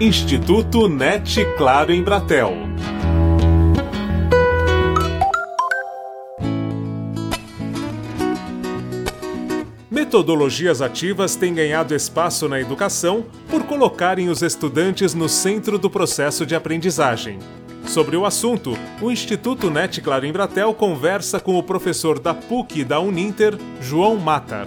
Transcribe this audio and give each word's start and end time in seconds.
Instituto 0.00 0.88
NET 0.88 1.44
Claro 1.56 1.92
em 1.92 2.02
Bratel. 2.02 2.52
Metodologias 9.88 10.82
ativas 10.82 11.36
têm 11.36 11.54
ganhado 11.54 11.94
espaço 11.94 12.48
na 12.48 12.60
educação 12.60 13.24
por 13.48 13.62
colocarem 13.62 14.28
os 14.28 14.42
estudantes 14.42 15.14
no 15.14 15.28
centro 15.28 15.78
do 15.78 15.88
processo 15.88 16.44
de 16.44 16.56
aprendizagem. 16.56 17.38
Sobre 17.86 18.16
o 18.16 18.26
assunto, 18.26 18.76
o 19.00 19.12
Instituto 19.12 19.70
NET 19.70 20.00
Claro 20.00 20.26
em 20.26 20.32
Bratel 20.32 20.74
conversa 20.74 21.38
com 21.38 21.56
o 21.56 21.62
professor 21.62 22.18
da 22.18 22.34
PUC 22.34 22.80
e 22.80 22.84
da 22.84 22.98
Uninter, 22.98 23.56
João 23.80 24.16
Matar. 24.16 24.66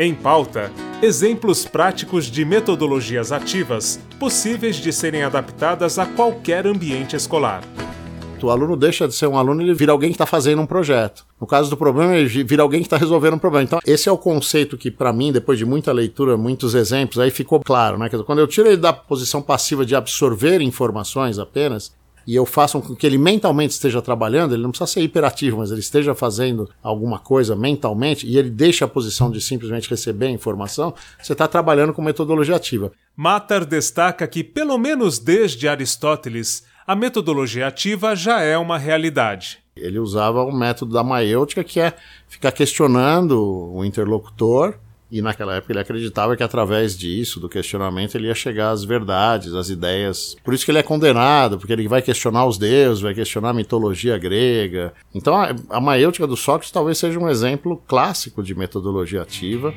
Em 0.00 0.14
pauta, 0.14 0.70
exemplos 1.02 1.64
práticos 1.64 2.26
de 2.26 2.44
metodologias 2.44 3.32
ativas 3.32 3.98
possíveis 4.16 4.76
de 4.76 4.92
serem 4.92 5.24
adaptadas 5.24 5.98
a 5.98 6.06
qualquer 6.06 6.68
ambiente 6.68 7.16
escolar. 7.16 7.64
O 8.40 8.48
aluno 8.48 8.76
deixa 8.76 9.08
de 9.08 9.14
ser 9.16 9.26
um 9.26 9.36
aluno 9.36 9.60
ele 9.60 9.74
vira 9.74 9.90
alguém 9.90 10.10
que 10.10 10.14
está 10.14 10.24
fazendo 10.24 10.62
um 10.62 10.66
projeto. 10.66 11.26
No 11.40 11.48
caso 11.48 11.68
do 11.68 11.76
problema, 11.76 12.16
ele 12.16 12.44
vira 12.44 12.62
alguém 12.62 12.78
que 12.78 12.86
está 12.86 12.96
resolvendo 12.96 13.34
um 13.34 13.38
problema. 13.40 13.64
Então, 13.64 13.80
esse 13.84 14.08
é 14.08 14.12
o 14.12 14.16
conceito 14.16 14.78
que, 14.78 14.88
para 14.88 15.12
mim, 15.12 15.32
depois 15.32 15.58
de 15.58 15.64
muita 15.64 15.90
leitura, 15.90 16.36
muitos 16.36 16.76
exemplos, 16.76 17.18
aí 17.18 17.32
ficou 17.32 17.58
claro. 17.58 17.98
Né? 17.98 18.08
Quando 18.24 18.38
eu 18.38 18.46
tiro 18.46 18.68
ele 18.68 18.76
da 18.76 18.92
posição 18.92 19.42
passiva 19.42 19.84
de 19.84 19.96
absorver 19.96 20.60
informações 20.60 21.40
apenas, 21.40 21.92
e 22.28 22.34
eu 22.34 22.44
faço 22.44 22.78
com 22.82 22.94
que 22.94 23.06
ele 23.06 23.16
mentalmente 23.16 23.72
esteja 23.72 24.02
trabalhando, 24.02 24.52
ele 24.54 24.62
não 24.62 24.68
precisa 24.68 24.86
ser 24.86 25.00
hiperativo, 25.00 25.56
mas 25.56 25.70
ele 25.70 25.80
esteja 25.80 26.14
fazendo 26.14 26.68
alguma 26.82 27.18
coisa 27.18 27.56
mentalmente 27.56 28.26
e 28.26 28.36
ele 28.36 28.50
deixa 28.50 28.84
a 28.84 28.88
posição 28.88 29.30
de 29.30 29.40
simplesmente 29.40 29.88
receber 29.88 30.26
a 30.26 30.30
informação, 30.30 30.92
você 31.18 31.32
está 31.32 31.48
trabalhando 31.48 31.94
com 31.94 32.02
metodologia 32.02 32.54
ativa. 32.54 32.92
Matar 33.16 33.64
destaca 33.64 34.28
que, 34.28 34.44
pelo 34.44 34.76
menos 34.76 35.18
desde 35.18 35.66
Aristóteles, 35.66 36.64
a 36.86 36.94
metodologia 36.94 37.66
ativa 37.66 38.14
já 38.14 38.42
é 38.42 38.58
uma 38.58 38.76
realidade. 38.76 39.60
Ele 39.74 39.98
usava 39.98 40.44
o 40.44 40.52
método 40.52 40.92
da 40.92 41.02
maêutica, 41.02 41.64
que 41.64 41.80
é 41.80 41.94
ficar 42.28 42.52
questionando 42.52 43.72
o 43.74 43.82
interlocutor 43.86 44.78
e 45.10 45.22
naquela 45.22 45.56
época 45.56 45.72
ele 45.72 45.80
acreditava 45.80 46.36
que 46.36 46.42
através 46.42 46.96
disso, 46.96 47.40
do 47.40 47.48
questionamento, 47.48 48.14
ele 48.14 48.26
ia 48.28 48.34
chegar 48.34 48.70
às 48.70 48.84
verdades, 48.84 49.54
às 49.54 49.68
ideias. 49.70 50.36
Por 50.44 50.52
isso 50.52 50.64
que 50.64 50.70
ele 50.70 50.78
é 50.78 50.82
condenado, 50.82 51.58
porque 51.58 51.72
ele 51.72 51.88
vai 51.88 52.02
questionar 52.02 52.46
os 52.46 52.58
deuses, 52.58 53.02
vai 53.02 53.14
questionar 53.14 53.50
a 53.50 53.54
mitologia 53.54 54.18
grega. 54.18 54.92
Então 55.14 55.34
a, 55.34 55.54
a 55.70 55.80
maêutica 55.80 56.26
do 56.26 56.36
Sócrates 56.36 56.70
talvez 56.70 56.98
seja 56.98 57.18
um 57.18 57.28
exemplo 57.28 57.82
clássico 57.86 58.42
de 58.42 58.54
metodologia 58.54 59.22
ativa. 59.22 59.72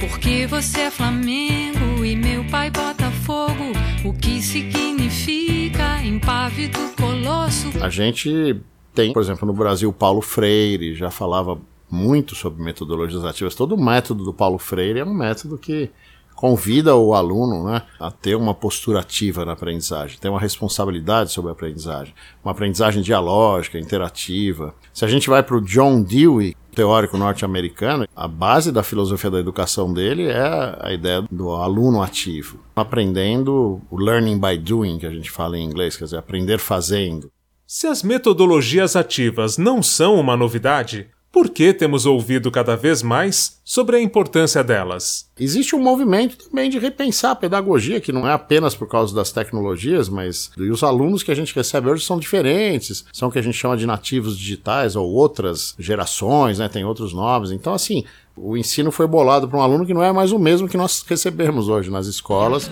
Porque 0.00 0.46
você 0.46 0.82
é 0.82 0.90
Flamengo 0.90 2.04
e 2.04 2.14
meu 2.14 2.44
pai 2.44 2.70
Botafogo, 2.70 3.72
o 4.04 4.12
que 4.12 4.40
significa 4.40 6.02
impávido 6.04 6.78
colosso? 6.96 7.72
A 7.80 7.88
gente 7.88 8.56
tem, 8.94 9.12
por 9.12 9.22
exemplo, 9.22 9.46
no 9.46 9.52
Brasil, 9.52 9.92
Paulo 9.92 10.22
Freire 10.22 10.94
já 10.94 11.10
falava 11.10 11.58
muito 11.90 12.34
sobre 12.34 12.62
metodologias 12.62 13.24
ativas. 13.24 13.54
Todo 13.54 13.74
o 13.74 13.82
método 13.82 14.24
do 14.24 14.34
Paulo 14.34 14.58
Freire 14.58 15.00
é 15.00 15.04
um 15.04 15.14
método 15.14 15.56
que 15.56 15.90
convida 16.36 16.94
o 16.94 17.14
aluno 17.14 17.64
né, 17.64 17.82
a 17.98 18.10
ter 18.10 18.36
uma 18.36 18.54
postura 18.54 19.00
ativa 19.00 19.44
na 19.44 19.52
aprendizagem, 19.52 20.18
ter 20.18 20.28
uma 20.28 20.38
responsabilidade 20.38 21.32
sobre 21.32 21.48
a 21.50 21.52
aprendizagem, 21.52 22.14
uma 22.44 22.52
aprendizagem 22.52 23.02
dialógica, 23.02 23.78
interativa. 23.78 24.74
Se 24.92 25.04
a 25.04 25.08
gente 25.08 25.30
vai 25.30 25.42
para 25.42 25.56
o 25.56 25.62
John 25.62 26.02
Dewey, 26.02 26.54
teórico 26.74 27.16
norte-americano, 27.16 28.06
a 28.14 28.28
base 28.28 28.70
da 28.70 28.82
filosofia 28.82 29.30
da 29.30 29.40
educação 29.40 29.90
dele 29.92 30.28
é 30.28 30.76
a 30.78 30.92
ideia 30.92 31.24
do 31.30 31.50
aluno 31.52 32.02
ativo, 32.02 32.60
aprendendo 32.76 33.80
o 33.90 33.96
learning 33.96 34.38
by 34.38 34.58
doing, 34.58 34.98
que 34.98 35.06
a 35.06 35.10
gente 35.10 35.30
fala 35.30 35.56
em 35.56 35.64
inglês, 35.64 35.96
quer 35.96 36.04
dizer, 36.04 36.18
aprender 36.18 36.58
fazendo. 36.58 37.32
Se 37.66 37.86
as 37.86 38.02
metodologias 38.02 38.94
ativas 38.94 39.56
não 39.56 39.82
são 39.82 40.20
uma 40.20 40.36
novidade, 40.36 41.08
por 41.32 41.50
que 41.50 41.74
temos 41.74 42.06
ouvido 42.06 42.50
cada 42.50 42.76
vez 42.76 43.02
mais 43.02 43.60
sobre 43.64 43.96
a 43.96 44.00
importância 44.00 44.64
delas? 44.64 45.28
Existe 45.38 45.76
um 45.76 45.80
movimento 45.80 46.38
também 46.38 46.70
de 46.70 46.78
repensar 46.78 47.32
a 47.32 47.36
pedagogia, 47.36 48.00
que 48.00 48.12
não 48.12 48.26
é 48.26 48.32
apenas 48.32 48.74
por 48.74 48.88
causa 48.88 49.14
das 49.14 49.32
tecnologias, 49.32 50.08
mas 50.08 50.50
e 50.56 50.70
os 50.70 50.82
alunos 50.82 51.22
que 51.22 51.30
a 51.30 51.34
gente 51.34 51.54
recebe 51.54 51.90
hoje 51.90 52.04
são 52.04 52.18
diferentes, 52.18 53.04
são 53.12 53.28
o 53.28 53.32
que 53.32 53.38
a 53.38 53.42
gente 53.42 53.58
chama 53.58 53.76
de 53.76 53.86
nativos 53.86 54.38
digitais 54.38 54.96
ou 54.96 55.10
outras 55.12 55.74
gerações, 55.78 56.58
né? 56.58 56.68
tem 56.68 56.84
outros 56.84 57.12
nomes. 57.12 57.50
Então, 57.50 57.74
assim, 57.74 58.04
o 58.36 58.56
ensino 58.56 58.90
foi 58.90 59.06
bolado 59.06 59.48
para 59.48 59.58
um 59.58 59.62
aluno 59.62 59.84
que 59.86 59.94
não 59.94 60.02
é 60.02 60.12
mais 60.12 60.32
o 60.32 60.38
mesmo 60.38 60.68
que 60.68 60.76
nós 60.76 61.04
recebemos 61.06 61.68
hoje 61.68 61.90
nas 61.90 62.06
escolas. 62.06 62.70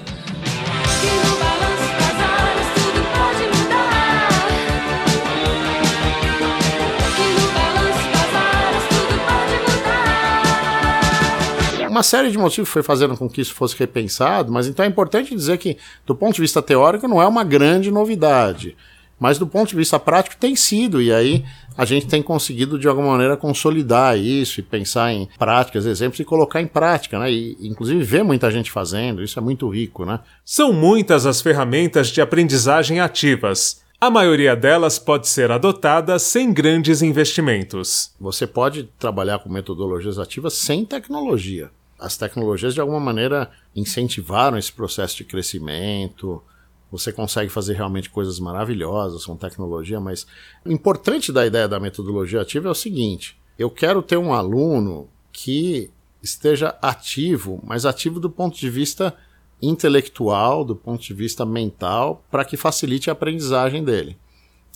Uma 11.94 12.02
série 12.02 12.28
de 12.28 12.36
motivos 12.36 12.68
foi 12.68 12.82
fazendo 12.82 13.16
com 13.16 13.28
que 13.28 13.40
isso 13.40 13.54
fosse 13.54 13.78
repensado, 13.78 14.50
mas 14.50 14.66
então 14.66 14.84
é 14.84 14.88
importante 14.88 15.32
dizer 15.32 15.58
que, 15.58 15.78
do 16.04 16.12
ponto 16.12 16.34
de 16.34 16.40
vista 16.40 16.60
teórico, 16.60 17.06
não 17.06 17.22
é 17.22 17.26
uma 17.26 17.44
grande 17.44 17.88
novidade. 17.88 18.76
Mas 19.18 19.38
do 19.38 19.46
ponto 19.46 19.68
de 19.68 19.76
vista 19.76 19.96
prático 19.96 20.36
tem 20.36 20.56
sido, 20.56 21.00
e 21.00 21.12
aí 21.12 21.44
a 21.78 21.84
gente 21.84 22.08
tem 22.08 22.20
conseguido 22.20 22.80
de 22.80 22.88
alguma 22.88 23.12
maneira 23.12 23.36
consolidar 23.36 24.18
isso 24.18 24.58
e 24.58 24.62
pensar 24.62 25.12
em 25.12 25.28
práticas, 25.38 25.86
exemplos 25.86 26.18
e 26.18 26.24
colocar 26.24 26.60
em 26.60 26.66
prática, 26.66 27.16
né? 27.16 27.30
E 27.30 27.56
inclusive 27.60 28.02
ver 28.02 28.24
muita 28.24 28.50
gente 28.50 28.72
fazendo, 28.72 29.22
isso 29.22 29.38
é 29.38 29.42
muito 29.42 29.68
rico, 29.68 30.04
né? 30.04 30.18
São 30.44 30.72
muitas 30.72 31.26
as 31.26 31.40
ferramentas 31.40 32.08
de 32.08 32.20
aprendizagem 32.20 32.98
ativas. 32.98 33.84
A 34.00 34.10
maioria 34.10 34.56
delas 34.56 34.98
pode 34.98 35.28
ser 35.28 35.52
adotada 35.52 36.18
sem 36.18 36.52
grandes 36.52 37.02
investimentos. 37.02 38.10
Você 38.20 38.48
pode 38.48 38.90
trabalhar 38.98 39.38
com 39.38 39.48
metodologias 39.48 40.18
ativas 40.18 40.54
sem 40.54 40.84
tecnologia 40.84 41.70
as 41.98 42.16
tecnologias 42.16 42.74
de 42.74 42.80
alguma 42.80 43.00
maneira 43.00 43.50
incentivaram 43.74 44.58
esse 44.58 44.72
processo 44.72 45.16
de 45.16 45.24
crescimento. 45.24 46.42
Você 46.90 47.12
consegue 47.12 47.50
fazer 47.50 47.74
realmente 47.74 48.10
coisas 48.10 48.38
maravilhosas 48.38 49.24
com 49.24 49.36
tecnologia, 49.36 50.00
mas 50.00 50.26
o 50.64 50.70
importante 50.70 51.32
da 51.32 51.46
ideia 51.46 51.68
da 51.68 51.80
metodologia 51.80 52.40
ativa 52.40 52.68
é 52.68 52.70
o 52.70 52.74
seguinte: 52.74 53.36
eu 53.58 53.70
quero 53.70 54.02
ter 54.02 54.16
um 54.16 54.32
aluno 54.32 55.08
que 55.32 55.90
esteja 56.22 56.76
ativo, 56.80 57.60
mas 57.64 57.84
ativo 57.84 58.18
do 58.18 58.30
ponto 58.30 58.58
de 58.58 58.70
vista 58.70 59.14
intelectual, 59.60 60.64
do 60.64 60.76
ponto 60.76 61.02
de 61.02 61.14
vista 61.14 61.44
mental, 61.44 62.24
para 62.30 62.44
que 62.44 62.56
facilite 62.56 63.10
a 63.10 63.12
aprendizagem 63.12 63.84
dele. 63.84 64.16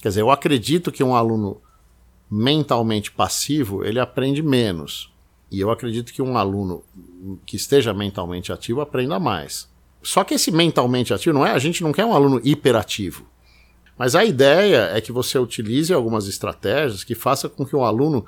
Quer 0.01 0.09
dizer, 0.09 0.21
eu 0.21 0.31
acredito 0.31 0.93
que 0.93 1.03
um 1.03 1.15
aluno 1.15 1.61
mentalmente 2.31 3.11
passivo, 3.11 3.85
ele 3.85 3.99
aprende 3.99 4.43
menos. 4.43 5.13
E 5.51 5.61
eu 5.61 5.71
acredito 5.71 6.13
que 6.13 6.21
um 6.21 6.37
aluno 6.37 6.83
que 7.47 7.57
esteja 7.57 7.95
mentalmente 7.95 8.53
ativo 8.53 8.81
aprenda 8.81 9.19
mais. 9.19 9.69
Só 10.03 10.23
que 10.25 10.35
esse 10.35 10.51
mentalmente 10.51 11.13
ativo 11.13 11.35
não 11.39 11.47
é, 11.47 11.53
a 11.53 11.59
gente 11.59 11.83
não 11.83 11.93
quer 11.93 12.05
um 12.05 12.15
aluno 12.15 12.41
hiperativo. 12.45 13.27
Mas 13.97 14.15
a 14.15 14.25
ideia 14.25 14.91
é 14.95 15.01
que 15.01 15.11
você 15.11 15.39
utilize 15.39 15.93
algumas 15.93 16.29
estratégias 16.29 17.03
que 17.03 17.15
façam 17.15 17.51
com 17.51 17.67
que 17.67 17.75
o 17.75 17.83
aluno 17.83 18.25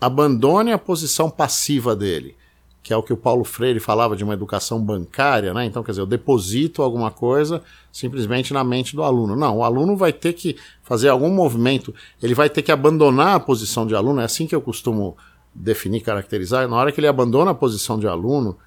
abandone 0.00 0.72
a 0.72 0.78
posição 0.78 1.28
passiva 1.28 1.94
dele, 1.94 2.34
que 2.82 2.92
é 2.92 2.96
o 2.96 3.02
que 3.02 3.12
o 3.12 3.16
Paulo 3.16 3.44
Freire 3.44 3.80
falava 3.80 4.16
de 4.16 4.24
uma 4.24 4.32
educação 4.32 4.82
bancária, 4.82 5.52
né? 5.52 5.66
Então, 5.66 5.82
quer 5.82 5.92
dizer, 5.92 6.00
eu 6.00 6.06
deposito 6.06 6.82
alguma 6.82 7.10
coisa 7.10 7.62
simplesmente 7.92 8.54
na 8.54 8.64
mente 8.64 8.96
do 8.96 9.02
aluno. 9.02 9.36
Não, 9.36 9.58
o 9.58 9.64
aluno 9.64 9.94
vai 9.94 10.12
ter 10.12 10.32
que 10.32 10.56
fazer 10.82 11.10
algum 11.10 11.30
movimento, 11.30 11.94
ele 12.22 12.34
vai 12.34 12.48
ter 12.48 12.62
que 12.62 12.72
abandonar 12.72 13.36
a 13.36 13.40
posição 13.40 13.86
de 13.86 13.94
aluno, 13.94 14.20
é 14.20 14.24
assim 14.24 14.46
que 14.46 14.54
eu 14.54 14.60
costumo 14.60 15.16
definir, 15.54 16.00
caracterizar, 16.00 16.68
na 16.68 16.76
hora 16.76 16.90
que 16.90 17.00
ele 17.00 17.06
abandona 17.06 17.52
a 17.52 17.54
posição 17.54 17.98
de 17.98 18.06
aluno 18.06 18.58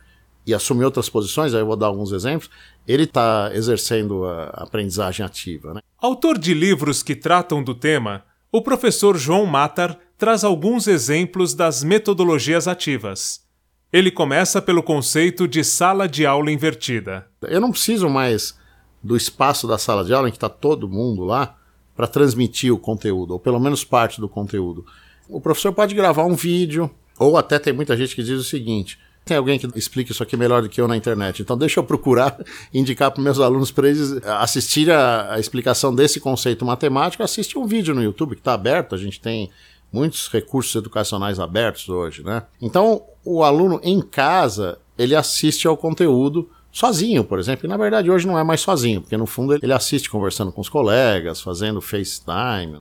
e 0.45 0.53
assume 0.53 0.85
outras 0.85 1.09
posições, 1.09 1.53
aí 1.53 1.59
eu 1.59 1.65
vou 1.65 1.75
dar 1.75 1.87
alguns 1.87 2.13
exemplos, 2.13 2.49
ele 2.87 3.03
está 3.03 3.51
exercendo 3.53 4.25
a 4.25 4.45
aprendizagem 4.63 5.25
ativa. 5.25 5.73
Né? 5.73 5.81
Autor 5.97 6.37
de 6.37 6.53
livros 6.53 7.03
que 7.03 7.15
tratam 7.15 7.61
do 7.61 7.75
tema, 7.75 8.23
o 8.49 8.61
professor 8.61 9.17
João 9.17 9.45
Matar 9.45 9.99
traz 10.17 10.45
alguns 10.45 10.87
exemplos 10.87 11.53
das 11.53 11.83
metodologias 11.83 12.67
ativas. 12.67 13.45
Ele 13.91 14.09
começa 14.09 14.61
pelo 14.61 14.81
conceito 14.81 15.47
de 15.47 15.63
sala 15.63 16.07
de 16.07 16.25
aula 16.25 16.51
invertida. 16.51 17.27
Eu 17.41 17.59
não 17.59 17.71
preciso 17.71 18.09
mais 18.09 18.57
do 19.03 19.15
espaço 19.15 19.67
da 19.67 19.77
sala 19.77 20.03
de 20.03 20.13
aula 20.13 20.27
em 20.27 20.31
que 20.31 20.37
está 20.37 20.49
todo 20.49 20.87
mundo 20.87 21.23
lá 21.23 21.57
para 21.95 22.07
transmitir 22.07 22.73
o 22.73 22.79
conteúdo, 22.79 23.31
ou 23.31 23.39
pelo 23.39 23.59
menos 23.59 23.83
parte 23.83 24.21
do 24.21 24.29
conteúdo. 24.29 24.85
O 25.29 25.41
professor 25.41 25.73
pode 25.73 25.93
gravar 25.93 26.25
um 26.25 26.35
vídeo, 26.35 26.89
ou 27.19 27.37
até 27.37 27.59
tem 27.59 27.73
muita 27.73 27.95
gente 27.97 28.15
que 28.15 28.23
diz 28.23 28.39
o 28.39 28.43
seguinte: 28.43 28.97
tem 29.27 29.37
alguém 29.37 29.59
que 29.59 29.67
explique 29.77 30.11
isso 30.11 30.23
aqui 30.23 30.37
melhor 30.37 30.61
do 30.61 30.69
que 30.69 30.79
eu 30.79 30.87
na 30.87 30.95
internet. 30.95 31.41
Então 31.41 31.57
deixa 31.57 31.79
eu 31.79 31.83
procurar 31.83 32.37
indicar 32.73 33.11
para 33.11 33.21
meus 33.21 33.39
alunos 33.39 33.71
para 33.71 33.89
eles 33.89 34.13
assistir 34.23 34.89
a, 34.89 35.33
a, 35.33 35.39
explicação 35.39 35.93
desse 35.93 36.19
conceito 36.19 36.65
matemático. 36.65 37.21
Assiste 37.21 37.57
um 37.57 37.67
vídeo 37.67 37.93
no 37.93 38.01
YouTube 38.01 38.35
que 38.35 38.41
está 38.41 38.53
aberto, 38.53 38.95
a 38.95 38.97
gente 38.97 39.19
tem 39.19 39.51
muitos 39.91 40.27
recursos 40.29 40.73
educacionais 40.75 41.39
abertos 41.39 41.87
hoje, 41.89 42.23
né? 42.23 42.43
Então, 42.61 43.03
o 43.23 43.43
aluno 43.43 43.79
em 43.83 44.01
casa, 44.01 44.79
ele 44.97 45.15
assiste 45.15 45.67
ao 45.67 45.77
conteúdo 45.77 46.49
sozinho, 46.71 47.23
por 47.23 47.39
exemplo. 47.39 47.65
E 47.65 47.69
na 47.69 47.77
verdade 47.77 48.09
hoje 48.09 48.27
não 48.27 48.37
é 48.37 48.43
mais 48.43 48.61
sozinho, 48.61 49.01
porque 49.01 49.17
no 49.17 49.25
fundo 49.25 49.53
ele 49.61 49.73
assiste 49.73 50.09
conversando 50.09 50.51
com 50.51 50.61
os 50.61 50.69
colegas, 50.69 51.41
fazendo 51.41 51.81
FaceTime. 51.81 52.79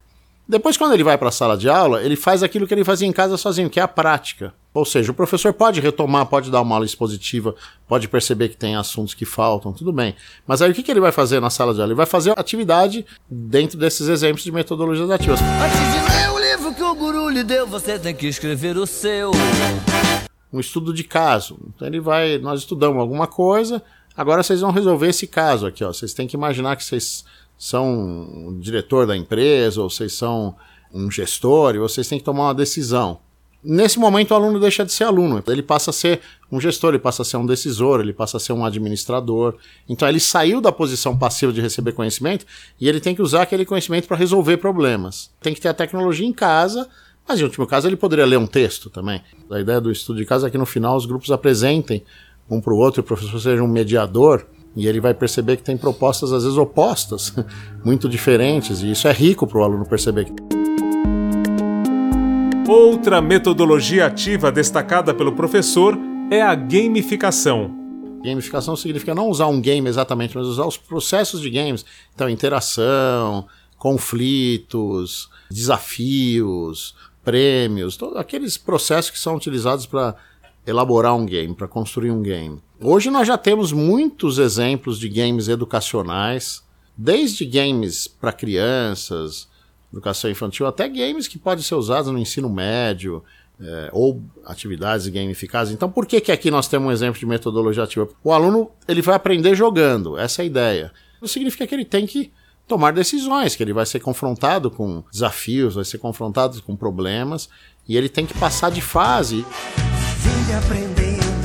Depois, 0.48 0.76
quando 0.76 0.92
ele 0.92 1.02
vai 1.02 1.18
para 1.18 1.28
a 1.28 1.32
sala 1.32 1.56
de 1.56 1.68
aula, 1.68 2.02
ele 2.02 2.14
faz 2.14 2.40
aquilo 2.40 2.68
que 2.68 2.74
ele 2.74 2.84
fazia 2.84 3.06
em 3.06 3.12
casa 3.12 3.36
sozinho, 3.36 3.68
que 3.68 3.80
é 3.80 3.82
a 3.82 3.88
prática. 3.88 4.54
Ou 4.72 4.84
seja, 4.84 5.10
o 5.10 5.14
professor 5.14 5.52
pode 5.52 5.80
retomar, 5.80 6.24
pode 6.26 6.52
dar 6.52 6.60
uma 6.60 6.76
aula 6.76 6.86
expositiva, 6.86 7.52
pode 7.88 8.06
perceber 8.06 8.50
que 8.50 8.56
tem 8.56 8.76
assuntos 8.76 9.12
que 9.12 9.24
faltam, 9.24 9.72
tudo 9.72 9.92
bem. 9.92 10.14
Mas 10.46 10.62
aí 10.62 10.70
o 10.70 10.74
que, 10.74 10.84
que 10.84 10.90
ele 10.90 11.00
vai 11.00 11.10
fazer 11.10 11.40
na 11.40 11.50
sala 11.50 11.74
de 11.74 11.80
aula? 11.80 11.90
Ele 11.90 11.96
vai 11.96 12.06
fazer 12.06 12.32
atividade 12.38 13.04
dentro 13.28 13.76
desses 13.76 14.06
exemplos 14.06 14.44
de 14.44 14.52
metodologias 14.52 15.10
ativas. 15.10 15.40
Antes 15.40 15.78
de 15.78 16.16
ler 16.16 16.30
o 16.30 16.38
livro 16.38 16.74
que 16.74 16.82
o 16.82 16.94
guru 16.94 17.28
lhe 17.28 17.42
deu, 17.42 17.66
você 17.66 17.98
tem 17.98 18.14
que 18.14 18.28
escrever 18.28 18.76
o 18.76 18.86
seu. 18.86 19.32
Um 20.52 20.60
estudo 20.60 20.94
de 20.94 21.02
caso. 21.02 21.58
Então 21.74 21.88
ele 21.88 21.98
vai, 21.98 22.38
nós 22.38 22.60
estudamos 22.60 23.00
alguma 23.00 23.26
coisa, 23.26 23.82
agora 24.16 24.44
vocês 24.44 24.60
vão 24.60 24.70
resolver 24.70 25.08
esse 25.08 25.26
caso 25.26 25.66
aqui, 25.66 25.82
ó. 25.82 25.92
Vocês 25.92 26.14
têm 26.14 26.28
que 26.28 26.36
imaginar 26.36 26.76
que 26.76 26.84
vocês 26.84 27.24
são 27.58 28.48
o 28.48 28.58
diretor 28.58 29.06
da 29.06 29.16
empresa, 29.16 29.80
ou 29.80 29.90
vocês 29.90 30.12
são 30.12 30.54
um 30.92 31.10
gestor, 31.10 31.74
e 31.74 31.78
vocês 31.78 32.08
têm 32.08 32.18
que 32.18 32.24
tomar 32.24 32.44
uma 32.44 32.54
decisão. 32.54 33.18
Nesse 33.68 33.98
momento, 33.98 34.30
o 34.30 34.34
aluno 34.34 34.60
deixa 34.60 34.84
de 34.84 34.92
ser 34.92 35.04
aluno, 35.04 35.42
ele 35.48 35.62
passa 35.62 35.90
a 35.90 35.92
ser 35.92 36.20
um 36.52 36.60
gestor, 36.60 36.90
ele 36.90 37.00
passa 37.00 37.22
a 37.22 37.24
ser 37.24 37.36
um 37.36 37.44
decisor, 37.44 38.00
ele 38.00 38.12
passa 38.12 38.36
a 38.36 38.40
ser 38.40 38.52
um 38.52 38.64
administrador. 38.64 39.56
Então, 39.88 40.08
ele 40.08 40.20
saiu 40.20 40.60
da 40.60 40.70
posição 40.70 41.18
passiva 41.18 41.52
de 41.52 41.60
receber 41.60 41.90
conhecimento 41.90 42.46
e 42.80 42.88
ele 42.88 43.00
tem 43.00 43.12
que 43.12 43.22
usar 43.22 43.42
aquele 43.42 43.64
conhecimento 43.64 44.06
para 44.06 44.16
resolver 44.16 44.58
problemas. 44.58 45.30
Tem 45.40 45.52
que 45.52 45.60
ter 45.60 45.68
a 45.68 45.74
tecnologia 45.74 46.26
em 46.26 46.32
casa, 46.32 46.88
mas 47.26 47.40
em 47.40 47.42
último 47.42 47.66
caso, 47.66 47.88
ele 47.88 47.96
poderia 47.96 48.24
ler 48.24 48.38
um 48.38 48.46
texto 48.46 48.88
também. 48.88 49.20
A 49.50 49.58
ideia 49.58 49.80
do 49.80 49.90
estudo 49.90 50.18
de 50.18 50.24
casa 50.24 50.46
é 50.46 50.50
que 50.50 50.58
no 50.58 50.66
final 50.66 50.96
os 50.96 51.06
grupos 51.06 51.32
apresentem 51.32 52.04
um 52.48 52.60
para 52.60 52.72
o 52.72 52.76
outro, 52.76 53.00
o 53.00 53.04
professor 53.04 53.40
seja 53.40 53.64
um 53.64 53.68
mediador 53.68 54.46
e 54.76 54.86
ele 54.86 55.00
vai 55.00 55.14
perceber 55.14 55.56
que 55.56 55.62
tem 55.62 55.76
propostas 55.76 56.32
às 56.32 56.44
vezes 56.44 56.58
opostas, 56.58 57.34
muito 57.82 58.08
diferentes, 58.08 58.82
e 58.82 58.90
isso 58.90 59.08
é 59.08 59.12
rico 59.12 59.46
para 59.46 59.58
o 59.58 59.64
aluno 59.64 59.86
perceber. 59.86 60.26
Outra 62.68 63.22
metodologia 63.22 64.06
ativa 64.06 64.52
destacada 64.52 65.14
pelo 65.14 65.32
professor 65.32 65.96
é 66.30 66.42
a 66.42 66.54
gamificação. 66.54 67.74
Gamificação 68.22 68.74
significa 68.74 69.14
não 69.14 69.28
usar 69.28 69.46
um 69.46 69.60
game 69.60 69.88
exatamente, 69.88 70.36
mas 70.36 70.46
usar 70.46 70.66
os 70.66 70.76
processos 70.76 71.40
de 71.40 71.48
games. 71.48 71.84
Então, 72.12 72.28
interação, 72.28 73.46
conflitos, 73.78 75.30
desafios, 75.50 76.96
prêmios, 77.24 77.96
todos 77.96 78.16
aqueles 78.16 78.58
processos 78.58 79.10
que 79.10 79.18
são 79.18 79.36
utilizados 79.36 79.86
para 79.86 80.16
elaborar 80.66 81.14
um 81.14 81.24
game, 81.24 81.54
para 81.54 81.68
construir 81.68 82.10
um 82.10 82.22
game. 82.22 82.60
Hoje 82.80 83.10
nós 83.10 83.26
já 83.26 83.38
temos 83.38 83.72
muitos 83.72 84.38
exemplos 84.38 84.98
de 84.98 85.08
games 85.08 85.48
educacionais, 85.48 86.62
desde 86.96 87.46
games 87.46 88.06
para 88.06 88.32
crianças, 88.32 89.48
educação 89.90 90.30
infantil, 90.30 90.66
até 90.66 90.86
games 90.86 91.26
que 91.26 91.38
podem 91.38 91.64
ser 91.64 91.74
usados 91.74 92.12
no 92.12 92.18
ensino 92.18 92.50
médio, 92.50 93.24
é, 93.58 93.88
ou 93.92 94.22
atividades 94.44 95.08
gamificadas. 95.08 95.72
Então, 95.72 95.90
por 95.90 96.04
que, 96.04 96.20
que 96.20 96.30
aqui 96.30 96.50
nós 96.50 96.68
temos 96.68 96.88
um 96.88 96.92
exemplo 96.92 97.18
de 97.18 97.24
metodologia 97.24 97.82
ativa? 97.82 98.08
O 98.22 98.30
aluno 98.30 98.70
ele 98.86 99.00
vai 99.00 99.14
aprender 99.14 99.54
jogando, 99.54 100.18
essa 100.18 100.42
é 100.42 100.44
a 100.44 100.46
ideia. 100.46 100.92
Isso 101.22 101.32
significa 101.32 101.66
que 101.66 101.74
ele 101.74 101.84
tem 101.84 102.06
que 102.06 102.30
tomar 102.68 102.92
decisões, 102.92 103.56
que 103.56 103.62
ele 103.62 103.72
vai 103.72 103.86
ser 103.86 104.00
confrontado 104.00 104.70
com 104.70 105.02
desafios, 105.10 105.76
vai 105.76 105.84
ser 105.84 105.96
confrontado 105.96 106.60
com 106.62 106.76
problemas, 106.76 107.48
e 107.88 107.96
ele 107.96 108.10
tem 108.10 108.26
que 108.26 108.34
passar 108.34 108.70
de 108.70 108.82
fase 108.82 109.46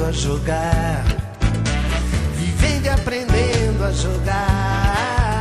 aprendendo 0.01 0.06
a 0.06 0.12
jogar. 0.12 1.03
Vivendo 2.36 2.86
e 2.86 2.89
aprendendo 2.89 3.83
a 3.83 3.92
jogar. 3.92 5.39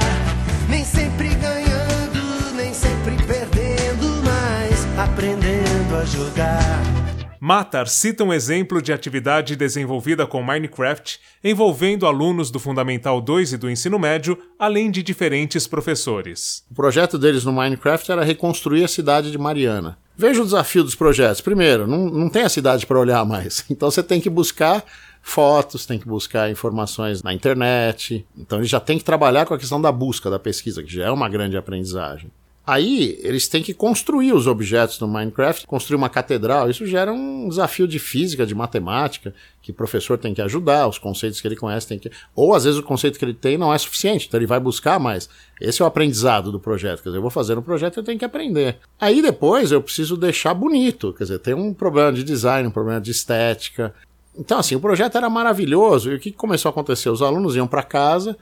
Nem 0.69 0.85
sempre 0.85 1.29
ganhando, 1.35 2.55
nem 2.55 2.75
sempre 2.75 3.17
perdendo, 3.25 4.23
mas 4.23 4.87
aprendendo 4.99 5.97
a 5.97 6.05
jogar. 6.05 7.00
Matar 7.43 7.89
cita 7.89 8.23
um 8.23 8.35
exemplo 8.35 8.83
de 8.83 8.93
atividade 8.93 9.57
desenvolvida 9.57 10.27
com 10.27 10.43
Minecraft 10.43 11.19
envolvendo 11.43 12.05
alunos 12.05 12.51
do 12.51 12.59
Fundamental 12.59 13.19
2 13.19 13.55
e 13.55 13.57
do 13.57 13.71
ensino 13.71 13.99
médio, 13.99 14.37
além 14.59 14.91
de 14.91 15.03
diferentes 15.03 15.67
professores. 15.67 16.63
O 16.71 16.75
projeto 16.75 17.19
deles 17.19 17.43
no 17.43 17.53
Minecraft 17.53 18.13
era 18.13 18.25
reconstruir 18.25 18.85
a 18.85 18.89
cidade 18.89 19.31
de 19.31 19.39
Mariana. 19.39 19.97
Veja 20.15 20.43
o 20.43 20.45
desafio 20.45 20.85
dos 20.85 20.95
projetos. 20.95 21.41
Primeiro, 21.41 21.87
não, 21.87 22.11
não 22.11 22.29
tem 22.29 22.43
a 22.43 22.49
cidade 22.51 22.85
para 22.85 23.01
olhar 23.01 23.25
mais. 23.25 23.65
Então 23.71 23.91
você 23.91 24.03
tem 24.03 24.21
que 24.21 24.29
buscar 24.29 24.85
fotos, 25.23 25.87
tem 25.87 25.99
que 25.99 26.07
buscar 26.07 26.51
informações 26.51 27.23
na 27.23 27.33
internet. 27.33 28.27
Então 28.37 28.59
ele 28.59 28.67
já 28.67 28.81
tem 28.81 28.99
que 28.99 29.05
trabalhar 29.05 29.47
com 29.47 29.55
a 29.55 29.59
questão 29.59 29.81
da 29.81 29.91
busca, 29.91 30.29
da 30.29 30.39
pesquisa, 30.39 30.83
que 30.83 30.93
já 30.93 31.07
é 31.07 31.11
uma 31.11 31.31
grande 31.31 31.57
aprendizagem. 31.57 32.31
Aí 32.71 33.19
eles 33.25 33.49
têm 33.49 33.65
que 33.65 33.75
construir 33.75 34.33
os 34.33 34.47
objetos 34.47 35.01
no 35.01 35.09
Minecraft, 35.09 35.67
construir 35.67 35.97
uma 35.97 36.09
catedral. 36.09 36.71
Isso 36.71 36.87
gera 36.87 37.13
um 37.13 37.49
desafio 37.49 37.89
de 37.89 37.99
física, 37.99 38.47
de 38.47 38.55
matemática, 38.55 39.35
que 39.61 39.73
o 39.73 39.75
professor 39.75 40.17
tem 40.17 40.33
que 40.33 40.41
ajudar, 40.41 40.87
os 40.87 40.97
conceitos 40.97 41.41
que 41.41 41.49
ele 41.49 41.57
conhece 41.57 41.89
tem 41.89 41.99
que. 41.99 42.13
Ou 42.33 42.55
às 42.55 42.63
vezes 42.63 42.79
o 42.79 42.83
conceito 42.85 43.19
que 43.19 43.25
ele 43.25 43.35
tem 43.35 43.59
não 43.59 43.75
é 43.75 43.77
suficiente, 43.77 44.29
então 44.29 44.39
ele 44.39 44.47
vai 44.47 44.61
buscar 44.61 45.01
mais. 45.01 45.29
Esse 45.61 45.83
é 45.83 45.85
o 45.85 45.89
aprendizado 45.89 46.53
do 46.53 46.61
projeto. 46.61 47.03
Quer 47.03 47.09
dizer, 47.09 47.19
eu 47.19 47.23
vou 47.23 47.31
fazer 47.33 47.59
um 47.59 47.63
projeto 47.63 47.97
eu 47.97 48.05
tenho 48.05 48.21
que 48.21 48.25
aprender. 48.25 48.79
Aí 49.01 49.21
depois 49.21 49.73
eu 49.73 49.83
preciso 49.83 50.17
deixar 50.17 50.55
bonito. 50.55 51.13
Quer 51.13 51.25
dizer, 51.25 51.41
tem 51.41 51.55
um 51.55 51.75
problema 51.75 52.13
de 52.13 52.23
design, 52.23 52.69
um 52.69 52.71
problema 52.71 53.01
de 53.01 53.11
estética. 53.11 53.93
Então, 54.39 54.61
assim, 54.61 54.77
o 54.77 54.81
projeto 54.81 55.17
era 55.17 55.29
maravilhoso. 55.29 56.13
E 56.13 56.15
o 56.15 56.21
que 56.21 56.31
começou 56.31 56.69
a 56.69 56.71
acontecer? 56.71 57.11
Os 57.11 57.21
alunos 57.21 57.57
iam 57.57 57.67
para 57.67 57.83
casa 57.83 58.39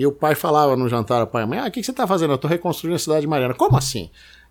e 0.00 0.06
o 0.06 0.10
pai 0.10 0.34
falava 0.34 0.74
no 0.76 0.88
jantar, 0.88 1.26
pai 1.26 1.42
e 1.42 1.46
mãe, 1.46 1.58
ah, 1.58 1.66
o 1.66 1.70
que, 1.70 1.84
você 1.84 1.90
está 1.90 2.06
fazendo? 2.06 2.30
Eu 2.30 2.36
estou 2.36 2.48
reconstruindo 2.48 2.96
a 2.96 2.98
cidade 2.98 3.20
de 3.20 3.26
Mariana. 3.26 3.52
Como 3.52 3.76
assim? 3.76 4.08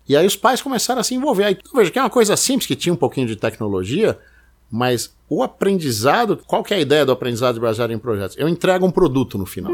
E 0.08 0.16
aí 0.16 0.24
os 0.24 0.36
pais 0.36 0.62
começaram 0.62 1.00
a 1.00 1.02
se 1.02 1.12
envolver. 1.12 1.42
Aí 1.42 1.58
eu 1.64 1.76
vejo 1.76 1.90
que 1.90 1.98
é 1.98 2.02
uma 2.02 2.08
coisa 2.08 2.36
simples, 2.36 2.68
que 2.68 2.76
tinha 2.76 2.92
um 2.92 2.96
pouquinho 2.96 3.26
de 3.26 3.34
tecnologia, 3.34 4.16
mas 4.70 5.12
o 5.28 5.42
aprendizado, 5.42 6.38
qual 6.46 6.62
que 6.62 6.72
é 6.72 6.76
a 6.76 6.80
ideia 6.80 7.04
do 7.04 7.10
aprendizado 7.10 7.58
baseado 7.58 7.92
em 7.92 7.98
projetos? 7.98 8.36
Eu 8.38 8.48
entrego 8.48 8.86
um 8.86 8.92
produto 8.92 9.36
no 9.36 9.44
final. 9.44 9.72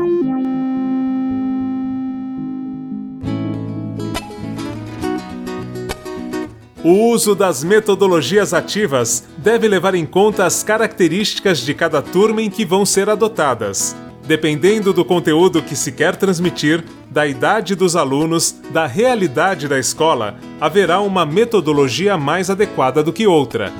O 6.82 7.10
uso 7.10 7.34
das 7.34 7.62
metodologias 7.62 8.54
ativas 8.54 9.28
deve 9.36 9.68
levar 9.68 9.94
em 9.94 10.06
conta 10.06 10.46
as 10.46 10.62
características 10.62 11.58
de 11.58 11.74
cada 11.74 12.00
turma 12.00 12.40
em 12.40 12.48
que 12.48 12.64
vão 12.64 12.86
ser 12.86 13.10
adotadas. 13.10 13.94
Dependendo 14.26 14.92
do 14.92 15.04
conteúdo 15.04 15.62
que 15.62 15.76
se 15.76 15.92
quer 15.92 16.16
transmitir, 16.16 16.84
da 17.08 17.26
idade 17.26 17.76
dos 17.76 17.94
alunos, 17.94 18.56
da 18.70 18.84
realidade 18.84 19.68
da 19.68 19.78
escola, 19.78 20.36
haverá 20.60 21.00
uma 21.00 21.24
metodologia 21.24 22.16
mais 22.16 22.50
adequada 22.50 23.04
do 23.04 23.12
que 23.12 23.26
outra. 23.26 23.72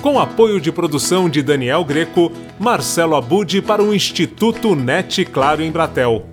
Com 0.00 0.18
apoio 0.18 0.60
de 0.60 0.70
produção 0.70 1.28
de 1.28 1.42
Daniel 1.42 1.84
Greco, 1.84 2.30
Marcelo 2.58 3.16
Abude 3.16 3.60
para 3.60 3.82
o 3.82 3.92
Instituto 3.92 4.76
NET 4.76 5.24
Claro 5.24 5.60
em 5.60 5.70
Bratel. 5.70 6.29